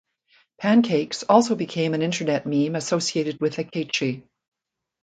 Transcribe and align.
Pancakes 0.57 1.21
also 1.29 1.53
became 1.53 1.93
an 1.93 2.01
Internet 2.01 2.47
meme 2.47 2.75
associated 2.75 3.39
with 3.39 3.57
Akechi. 3.57 4.23